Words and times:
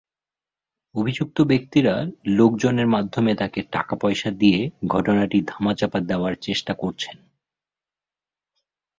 অভিযুক্ত 0.95 1.37
ব্যক্তিরা 1.41 1.93
লোকজনের 2.37 2.87
মাধ্যমে 2.87 3.31
তাঁকে 3.35 3.61
টাকাপয়সা 3.71 4.29
দিয়ে 4.31 4.59
ঘটনাটি 4.87 5.37
ধামাচাপা 5.47 5.99
দেওয়ার 6.01 6.33
চেষ্টা 6.41 6.73
করছেন। 6.73 7.17